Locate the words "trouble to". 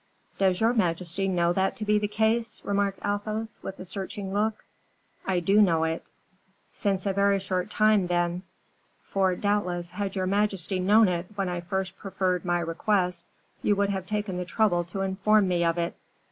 14.45-15.01